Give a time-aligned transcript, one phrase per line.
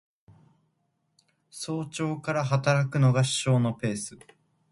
[1.51, 4.17] 早朝から働くのが首相のペース